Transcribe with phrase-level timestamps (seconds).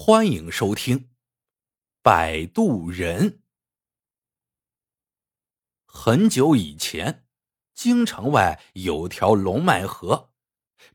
[0.00, 0.96] 欢迎收听
[2.02, 3.30] 《摆渡人》。
[5.86, 7.26] 很久以前，
[7.74, 10.30] 京城外有条龙脉河，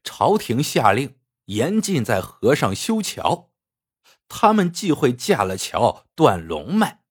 [0.05, 3.51] 朝廷下令严禁在河上修桥。
[4.29, 7.03] 他们忌讳架了桥断龙脉，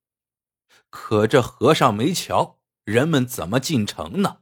[0.88, 4.38] 可这河上没桥，人们怎么进城呢？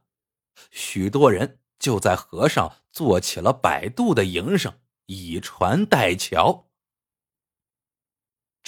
[0.71, 6.70] 许多人就在河上做起了摆渡的营生，以船代桥。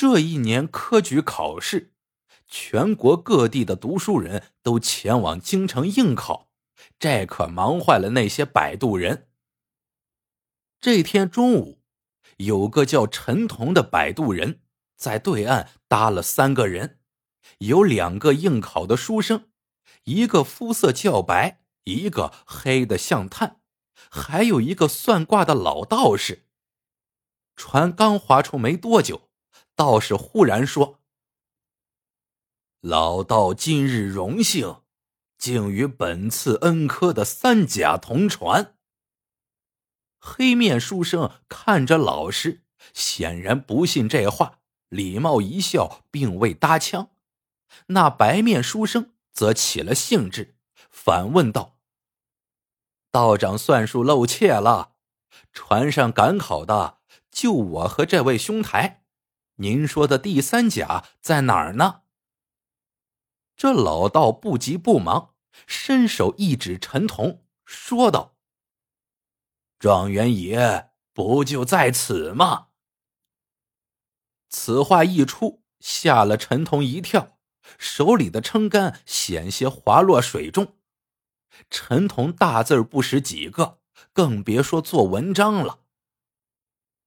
[0.02, 1.92] 这一年科举考试，
[2.48, 6.48] 全国各地的读书人都前往京城应考，
[6.98, 9.28] 这可忙坏了那些摆渡人。
[10.80, 11.80] 这天中午，
[12.38, 14.62] 有个叫陈同的摆渡人
[14.96, 16.98] 在对岸搭了三个人，
[17.58, 19.50] 有两个应考的书生，
[20.02, 23.60] 一个肤色较白，一个黑的像炭，
[24.10, 26.46] 还有一个算卦的老道士。
[27.54, 29.28] 船刚划出没多久。
[29.74, 31.00] 道士忽然说
[32.80, 34.82] ：“老道今日荣幸，
[35.38, 38.76] 竟与本次恩科的三甲同船。”
[40.20, 47.10] 黑面书生看着老师，显然不信这话，礼貌一笑，并未搭腔。
[47.86, 50.56] 那白面书生则起了兴致，
[50.90, 51.78] 反问道
[53.10, 54.96] ：“道长算术露怯了，
[55.52, 56.98] 船上赶考的
[57.30, 59.00] 就我和这位兄台。”
[59.56, 62.02] 您说的第三甲在哪儿呢？
[63.56, 65.34] 这老道不急不忙，
[65.66, 68.36] 伸手一指陈同，说道
[69.78, 72.68] ：“状元爷不就在此吗？”
[74.48, 77.38] 此话一出，吓了陈同一跳，
[77.78, 80.76] 手里的撑杆险些滑落水中。
[81.70, 83.80] 陈同大字不识几个，
[84.12, 85.81] 更别说做文章了。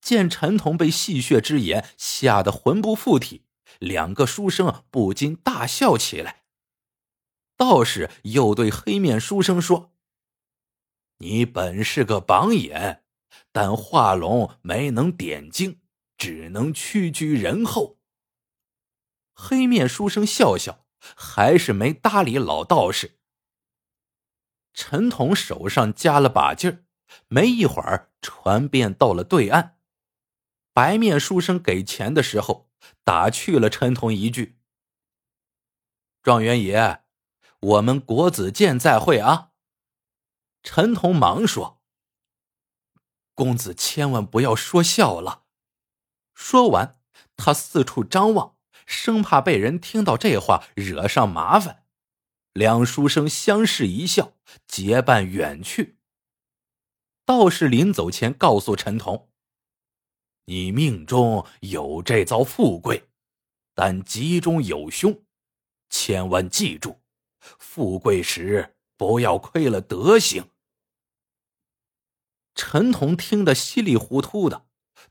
[0.05, 3.43] 见陈同被戏谑之言吓得魂不附体，
[3.79, 6.43] 两个书生不禁大笑起来。
[7.57, 9.95] 道士又对黑面书生说
[11.17, 13.03] ：“你本是个榜眼，
[13.51, 15.81] 但画龙没能点睛，
[16.19, 17.97] 只能屈居人后。”
[19.33, 23.17] 黑面书生笑笑，还是没搭理老道士。
[24.71, 26.85] 陈同手上加了把劲儿，
[27.27, 29.71] 没一会儿，船便到了对岸。
[30.75, 32.69] 白面书生给钱的时候，
[33.05, 34.59] 打趣了陈同一句
[36.21, 36.99] ：“状元爷，
[37.61, 39.51] 我们国子监再会啊！”
[40.63, 41.81] 陈同忙说
[43.33, 45.45] ：“公子千万不要说笑了。”
[46.35, 46.99] 说完，
[47.37, 51.85] 他四处张望，生怕被人听到这话惹上麻烦。
[52.51, 54.33] 两书生相视一笑，
[54.67, 55.99] 结伴远去。
[57.23, 59.29] 道士临走前告诉陈同。
[60.45, 63.09] 你命中有这遭富贵，
[63.73, 65.23] 但吉中有凶，
[65.89, 67.01] 千万记住，
[67.39, 70.51] 富贵时不要亏了德行。
[72.53, 74.67] 陈同听得稀里糊涂的，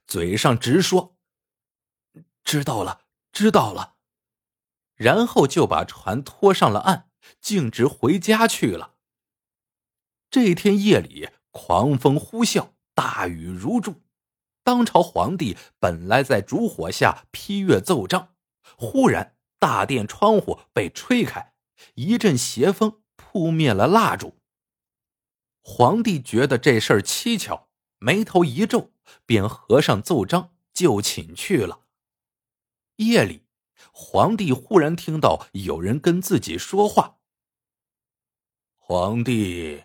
[0.06, 1.16] 嘴上直说
[2.44, 3.96] ：“知道了，知道了。”
[4.94, 8.94] 然后就把船拖上了岸，径直回家去了。
[10.30, 14.03] 这天夜里，狂风呼啸，大雨如注。
[14.64, 18.34] 当朝皇帝本来在烛火下批阅奏章，
[18.76, 21.52] 忽然大殿窗户被吹开，
[21.94, 24.38] 一阵邪风扑灭了蜡烛。
[25.60, 28.90] 皇帝觉得这事儿蹊跷，眉头一皱，
[29.26, 31.80] 便合上奏章就寝去了。
[32.96, 33.44] 夜里，
[33.92, 37.18] 皇帝忽然听到有人跟自己说话
[38.76, 39.84] ：“皇帝，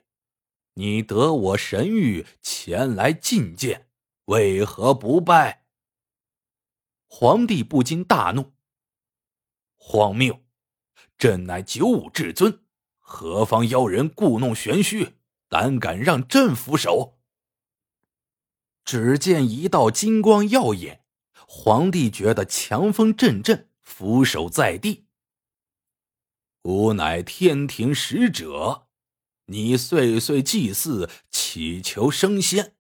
[0.76, 3.88] 你得我神谕前来觐见。”
[4.30, 5.66] 为何不拜？
[7.08, 8.54] 皇帝不禁大怒。
[9.76, 10.46] 荒谬！
[11.18, 12.64] 朕乃九五至尊，
[13.00, 15.16] 何方妖人故弄玄虚，
[15.48, 17.18] 胆敢让朕俯首？
[18.86, 21.04] 只见一道金光耀眼，
[21.48, 25.08] 皇帝觉得强风阵阵，俯首在地。
[26.62, 28.90] 吾乃天庭使者，
[29.46, 32.76] 你岁岁祭祀，祈求升仙。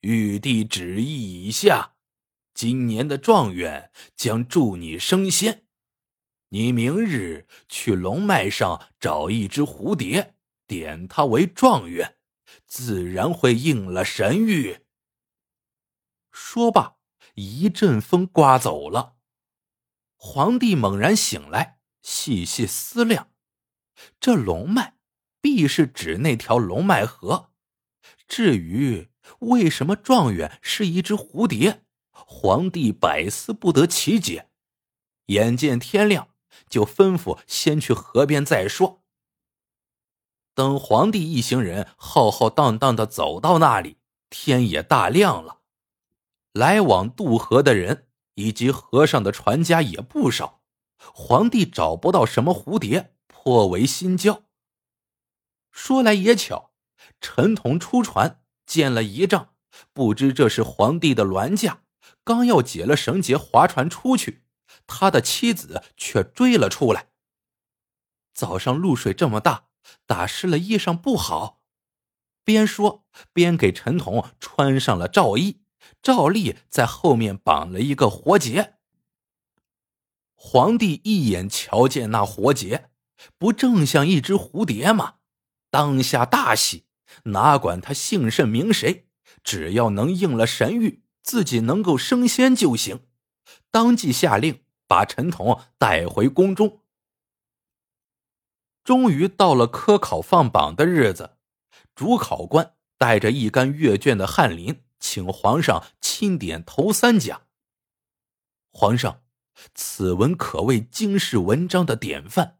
[0.00, 1.96] 玉帝旨意已下，
[2.54, 5.66] 今年的状元将助你升仙。
[6.48, 10.34] 你明日去龙脉上找一只蝴蝶，
[10.66, 12.16] 点它为状元，
[12.66, 14.80] 自然会应了神谕。
[16.32, 16.96] 说罢，
[17.34, 19.16] 一阵风刮走了。
[20.16, 23.30] 皇帝猛然醒来，细细思量，
[24.18, 24.96] 这龙脉
[25.42, 27.52] 必是指那条龙脉河。
[28.26, 29.09] 至于……
[29.38, 31.84] 为什么状元是一只蝴蝶？
[32.10, 34.50] 皇帝百思不得其解，
[35.26, 36.28] 眼见天亮，
[36.68, 39.02] 就吩咐先去河边再说。
[40.54, 43.96] 等皇帝一行人浩浩荡荡的走到那里，
[44.28, 45.60] 天也大亮了。
[46.52, 50.60] 来往渡河的人以及河上的船家也不少，
[50.98, 54.42] 皇帝找不到什么蝴蝶，颇为心焦。
[55.70, 56.72] 说来也巧，
[57.20, 58.39] 陈同出船
[58.70, 59.48] 见了仪仗，
[59.92, 61.82] 不知这是皇帝的銮驾。
[62.22, 64.44] 刚要解了绳结，划船出去，
[64.86, 67.08] 他的妻子却追了出来。
[68.32, 69.64] 早上露水这么大，
[70.06, 71.62] 打湿了衣裳不好。
[72.44, 75.62] 边说边给陈彤穿上了罩衣，
[76.00, 78.74] 照例在后面绑了一个活结。
[80.36, 82.88] 皇帝一眼瞧见那活结，
[83.36, 85.16] 不正像一只蝴蝶吗？
[85.70, 86.84] 当下大喜，
[87.24, 89.08] 哪管他姓甚名谁，
[89.42, 91.00] 只要能应了神谕。
[91.22, 93.06] 自己能够升仙就行，
[93.70, 96.80] 当即下令把陈彤带回宫中。
[98.82, 101.36] 终于到了科考放榜的日子，
[101.94, 107.42] 主考官带着一干阅卷的翰林，请皇上钦点头三甲。
[108.72, 109.22] 皇上，
[109.74, 112.56] 此文可谓经世文章的典范，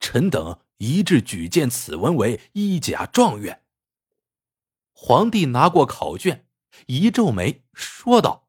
[0.00, 3.62] 臣等一致举荐此文为一甲状元。
[5.00, 6.48] 皇帝拿过考卷。
[6.86, 8.48] 一皱眉，说道：“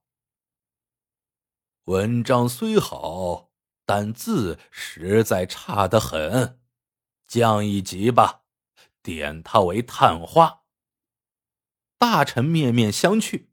[1.85, 3.51] 文章虽好，
[3.85, 6.59] 但字实在差得很，
[7.27, 8.41] 降一级吧，
[9.03, 10.63] 点他为探花。”
[11.99, 13.45] 大臣面面相觑。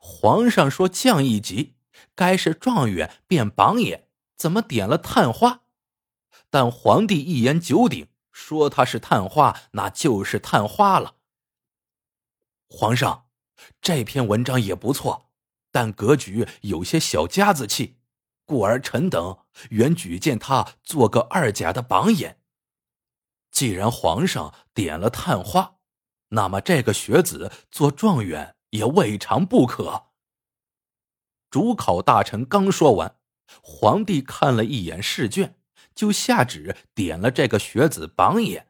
[0.00, 1.76] 皇上说降一级，
[2.14, 5.64] 该是状元变榜眼，怎么点了探花？
[6.48, 11.16] 但皇帝一言九鼎，说他是探花，那就是探花了。
[12.68, 13.26] 皇上。
[13.80, 15.30] 这篇文章也不错，
[15.72, 17.98] 但格局有些小家子气，
[18.44, 19.38] 故而臣等
[19.70, 22.40] 原举荐他做个二甲的榜眼。
[23.50, 25.78] 既然皇上点了探花，
[26.28, 30.10] 那么这个学子做状元也未尝不可。
[31.50, 33.16] 主考大臣刚说完，
[33.60, 35.58] 皇帝看了一眼试卷，
[35.94, 38.68] 就下旨点了这个学子榜眼。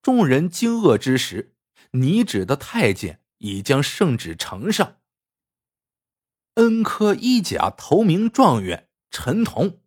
[0.00, 1.56] 众人惊愕之时，
[1.92, 3.20] 拟旨的太监。
[3.42, 5.00] 已将圣旨呈上。
[6.54, 9.80] 恩科一甲头名状元陈同，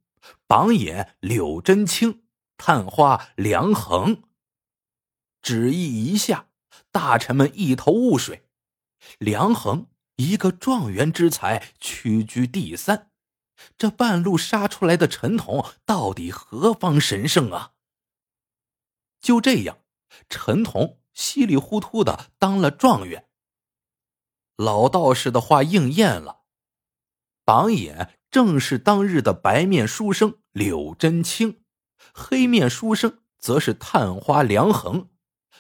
[0.46, 2.24] 榜眼柳真清，
[2.58, 4.24] 探花梁衡。
[5.42, 6.50] 旨意一下，
[6.92, 8.50] 大臣们一头雾水。
[9.20, 9.88] 梁衡
[10.18, 13.12] 一个状元之才，屈居第三，
[13.78, 17.72] 这半路杀出来的陈同，到底何方神圣啊？
[19.22, 19.80] 就这样，
[20.28, 23.28] 陈同稀里糊涂的当了状元。
[24.56, 26.44] 老道士的话应验了，
[27.44, 31.64] 榜眼正是当日的白面书生柳真清，
[32.14, 35.10] 黑面书生则是探花梁衡。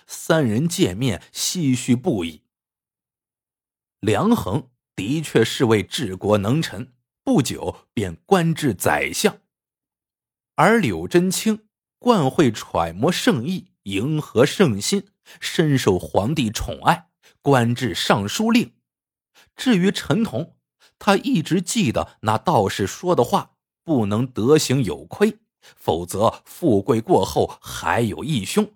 [0.07, 2.43] 三人见面，唏嘘不已。
[3.99, 6.93] 梁衡的确是位治国能臣，
[7.23, 9.39] 不久便官至宰相；
[10.55, 11.67] 而柳真清
[11.97, 15.07] 惯会揣摩圣意，迎合圣心，
[15.39, 17.09] 深受皇帝宠爱，
[17.41, 18.73] 官至尚书令。
[19.55, 20.55] 至于陈同，
[20.99, 28.73] 他一直记得那道士说的话：不能德行有亏，否则富贵过后还有义凶。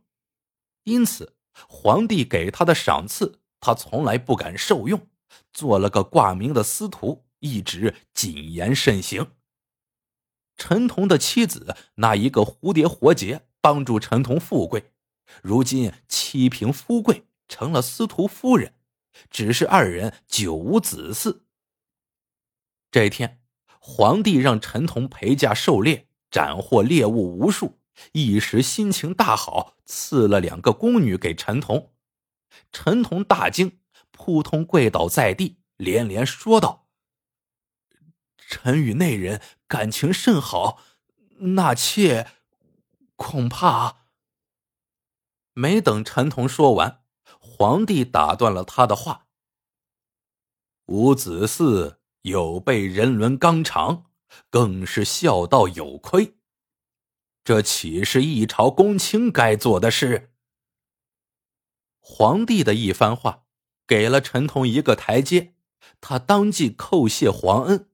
[0.83, 1.35] 因此，
[1.67, 5.07] 皇帝给他的赏赐，他从来不敢受用，
[5.51, 9.31] 做了个挂名的司徒，一直谨言慎行。
[10.55, 14.91] 陈同的妻子那一个蝴蝶活结，帮助陈同富贵，
[15.41, 18.73] 如今妻凭富贵，成了司徒夫人。
[19.29, 21.41] 只是二人久无子嗣。
[22.89, 23.41] 这一天，
[23.79, 27.79] 皇帝让陈同陪驾狩猎，斩获猎物无数，
[28.13, 31.91] 一时心情大好，赐了两个宫女给陈同。
[32.71, 33.79] 陈同大惊，
[34.11, 36.87] 扑通跪倒在地，连连说道
[38.37, 40.81] ：“臣与那人感情甚好，
[41.39, 42.27] 纳妾
[43.15, 43.97] 恐怕……”
[45.59, 47.03] 没等陈同说完。
[47.37, 49.27] 皇帝打断了他的话
[50.87, 54.05] ：“无子嗣，有悖人伦纲常，
[54.49, 56.37] 更是孝道有亏。
[57.43, 60.31] 这岂是一朝公卿该做的事？”
[61.99, 63.43] 皇帝的一番话，
[63.85, 65.55] 给了陈同一个台阶，
[65.99, 67.89] 他当即叩谢皇恩。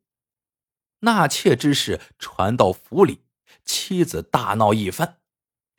[1.00, 3.26] 纳妾之事传到府里，
[3.64, 5.20] 妻子大闹一番，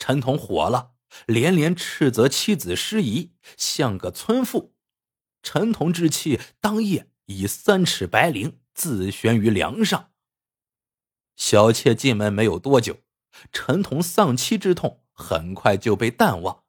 [0.01, 0.96] 陈同火了。
[1.27, 4.75] 连连斥责妻子失仪，像个村妇。
[5.43, 10.11] 陈同之妻当夜以三尺白绫自悬于梁上。
[11.37, 12.99] 小妾进门没有多久，
[13.53, 16.65] 陈同丧妻之痛很快就被淡忘。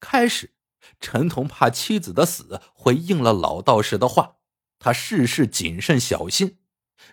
[0.00, 0.54] 开始，
[1.00, 4.36] 陈同怕妻子的死会应了老道士的话，
[4.78, 6.58] 他事事谨慎小心。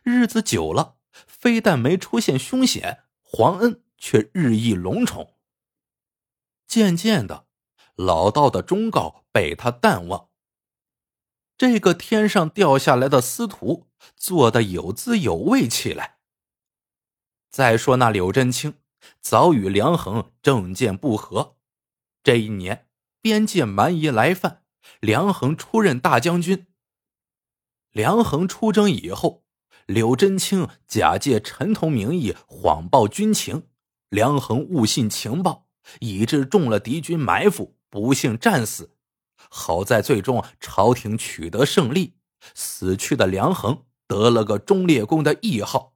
[0.04, 0.96] 日子久了，
[1.28, 5.36] 非但没出现凶险，皇恩却日益隆宠。
[6.72, 7.48] 渐渐的，
[7.96, 10.30] 老道的忠告被他淡忘。
[11.58, 16.20] 这个天上掉下来的司徒做的有滋有味起来。
[17.50, 18.76] 再说那柳真清，
[19.20, 21.58] 早与梁衡政见不合。
[22.24, 22.88] 这一年，
[23.20, 24.64] 边界蛮夷来犯，
[25.02, 26.68] 梁衡出任大将军。
[27.92, 29.44] 梁衡出征以后，
[29.88, 33.68] 柳真清假借陈同名义谎报军情，
[34.08, 35.68] 梁衡误信情报，
[36.00, 38.96] 以致中了敌军埋伏，不幸战死。
[39.50, 42.18] 好在最终朝廷取得胜利，
[42.54, 45.96] 死去的梁衡得了个忠烈公的谥号。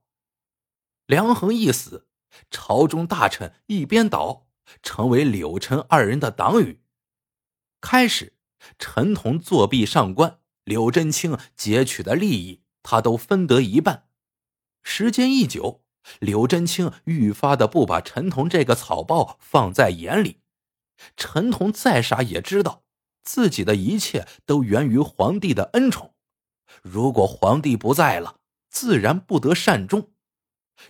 [1.06, 2.08] 梁衡一死，
[2.50, 4.48] 朝中大臣一边倒，
[4.82, 6.82] 成为柳陈二人的党羽。
[7.80, 8.36] 开始，
[8.78, 14.08] 陈同作弊上官，柳真清劫取的利益，他都分得一半。
[14.82, 15.84] 时间一久，
[16.20, 20.40] 柳真清愈发的不把陈彤这个草包放在眼里。
[21.16, 22.84] 陈彤再傻也知道，
[23.22, 26.14] 自己的一切都源于皇帝的恩宠，
[26.82, 28.38] 如果皇帝不在了，
[28.70, 30.12] 自然不得善终。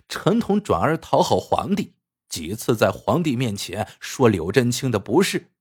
[0.07, 1.95] 陈彤转而讨好皇帝，
[2.29, 5.51] 几次在皇帝面前说柳真清的不是。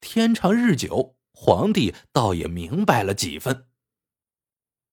[0.00, 3.68] 天长日久，皇帝倒也明白了几分。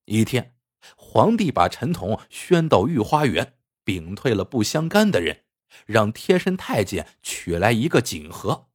[0.05, 0.55] 一天，
[0.95, 3.54] 皇帝把陈彤宣到御花园，
[3.85, 5.45] 屏退了不相干的人，
[5.85, 8.67] 让贴身太监取来一个锦盒。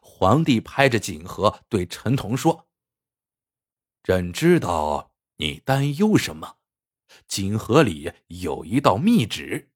[0.00, 2.68] 皇帝拍着锦盒对陈同说
[4.04, 6.58] ：“朕知道你担忧什么。”
[7.26, 9.70] 锦盒里有一道密旨，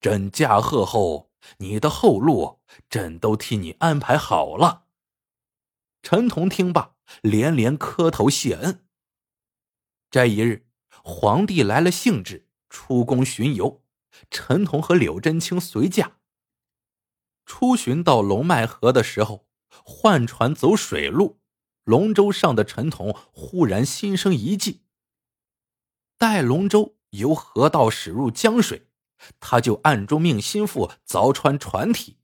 [0.00, 4.86] 朕驾鹤后，你的后路朕都替你安排好了。
[6.02, 8.86] 陈同听罢，连连磕头谢恩。
[10.10, 10.68] 这一日，
[11.02, 13.82] 皇帝来了兴致，出宫巡游，
[14.30, 16.18] 陈同和柳真清随驾。
[17.46, 19.46] 出巡到龙脉河的时候，
[19.84, 21.40] 换船走水路，
[21.84, 24.82] 龙舟上的陈同忽然心生一计。
[26.18, 28.88] 待龙舟由河道驶入江水，
[29.40, 32.18] 他就暗中命心腹凿穿船体，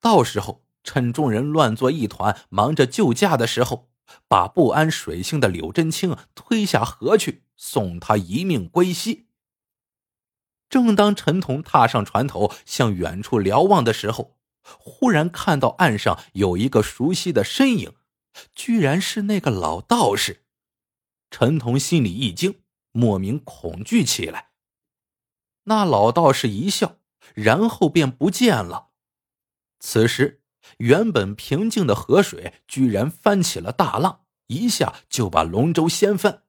[0.00, 3.90] 到时候趁众人乱作一团，忙着救驾的时候，
[4.28, 9.27] 把不安水性的柳真清推下河去，送他一命归西。
[10.68, 17.94] 正当陈同踏上船头向远处瞭望的时候，忽然看到岸上有一个熟悉的身影，
[18.54, 20.44] 居然是那个老道士。
[21.30, 22.60] 陈同心里一惊。
[22.92, 24.48] 莫名恐惧起来。
[25.64, 26.96] 那老道士一笑，
[27.34, 28.88] 然后便不见了。
[29.78, 30.42] 此时，
[30.78, 36.42] 原本平静的河水居然翻起了大浪，一下就把龙舟掀翻。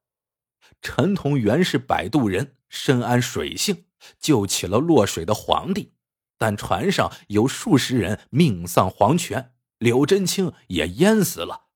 [0.82, 3.86] 陈同原是摆渡人，深谙水性，
[4.20, 5.94] 救起了落水的皇帝。
[6.38, 11.68] 但船上有数十人命丧黄泉，柳真清也淹死了。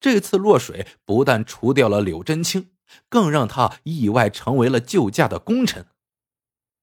[0.00, 2.72] 这次落水不但除掉了柳真清。
[3.08, 5.86] 更让他意外成为了救驾的功臣。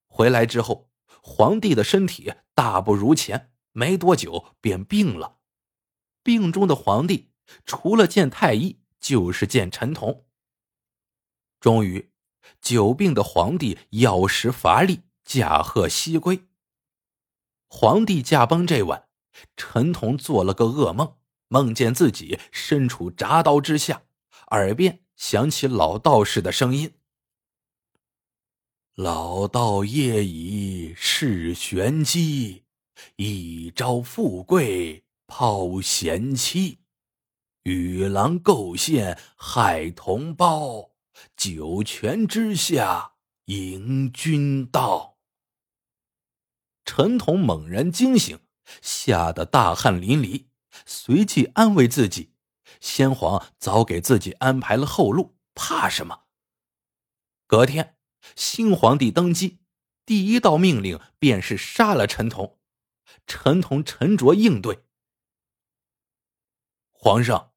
[0.08, 0.90] 回来之后，
[1.22, 5.40] 皇帝的身体大不如前，没多久便病了。
[6.24, 7.32] 病中的皇帝
[7.66, 10.26] 除了见太医，就是见陈同。
[11.60, 12.10] 终于，
[12.62, 16.48] 久病的皇帝药食乏力，驾鹤西归。
[17.68, 19.08] 皇帝驾崩这晚，
[19.56, 21.16] 陈同做了个噩梦，
[21.48, 24.04] 梦见自己身处铡刀之下，
[24.52, 25.04] 耳边。
[25.18, 26.94] 响起老道士的声音
[28.94, 32.66] ：“老道夜已是玄机，
[33.16, 36.82] 一朝富贵抛贤妻，
[37.64, 40.92] 与狼构陷害同胞，
[41.36, 43.14] 九泉之下
[43.46, 45.18] 迎君到。”
[46.86, 48.40] 陈同猛然惊醒，
[48.82, 50.46] 吓得大汗淋漓，
[50.86, 52.34] 随即安慰自己。
[52.80, 56.26] 先皇早给自己安排了后路，怕什么？
[57.46, 57.98] 隔天，
[58.36, 59.60] 新皇帝登基，
[60.06, 62.60] 第一道命令便是杀了陈同。
[63.26, 64.84] 陈同沉着应对
[66.92, 67.54] ：“皇上，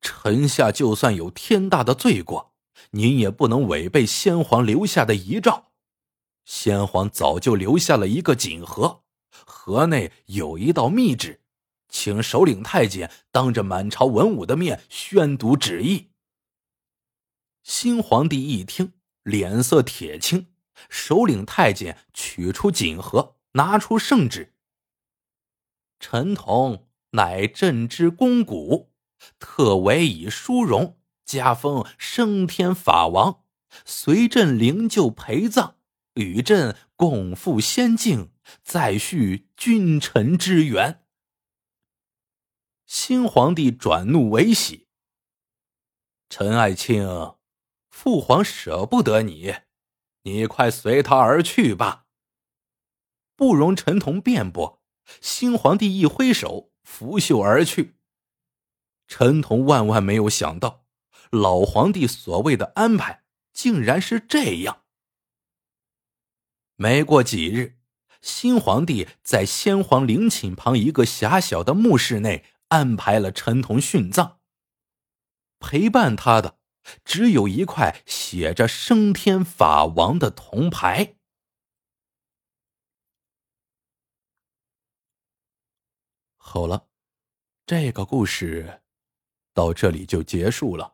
[0.00, 2.53] 臣下就算有天大的罪过，
[2.94, 5.72] 您也不能违背先皇留下的遗诏。
[6.44, 9.02] 先皇早就留下了一个锦盒，
[9.44, 11.40] 盒内有一道密旨。”
[11.90, 16.10] 请首领太监当着满朝文武的面宣读旨意。
[17.62, 20.48] 新皇帝一听，脸色铁青，
[20.88, 24.54] 首领太监取出锦盒，拿出圣旨。
[26.00, 28.92] 陈同乃朕之肱骨，
[29.38, 33.44] 特委以殊荣，加封升天法王，
[33.84, 35.74] 随朕灵柩陪葬，
[36.14, 38.30] 与朕共赴仙境，
[38.62, 41.04] 再续君臣之缘。
[42.86, 44.88] 新皇帝转怒为喜，
[46.28, 47.06] 陈爱卿。
[47.88, 49.54] 父皇舍不得你，
[50.22, 52.06] 你快随他而去吧。
[53.36, 54.82] 不容陈同辩驳，
[55.20, 57.96] 新皇帝一挥手，拂袖而去。
[59.06, 60.83] 陈同万万没有想到，
[61.34, 64.84] 老皇帝所谓的安排竟然是这样。
[66.76, 67.78] 没过几日，
[68.22, 74.40] 新皇帝在先皇陵寝旁一个狭小的墓室内安排了陈同殉葬。
[75.58, 76.58] 陪伴他的。
[77.02, 81.16] 只有一块写着“升天法王”的铜牌。
[86.36, 86.88] 好了，
[87.64, 88.82] 这个故事
[89.54, 90.93] 到这里就结束了。